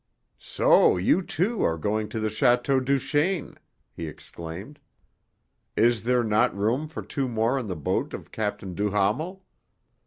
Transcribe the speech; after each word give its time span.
"So 0.39 0.97
you, 0.97 1.21
too, 1.21 1.61
are 1.61 1.77
going 1.77 2.09
to 2.09 2.19
the 2.19 2.29
Château 2.29 2.83
Duchaine!" 2.83 3.57
he 3.93 4.07
exclaimed. 4.07 4.79
"Is 5.75 6.05
there 6.05 6.23
not 6.23 6.57
room 6.57 6.87
for 6.87 7.03
two 7.03 7.27
more 7.27 7.59
on 7.59 7.67
the 7.67 7.75
boat 7.75 8.15
of 8.15 8.31
Captain 8.31 8.73
Duhamel?" 8.73 9.45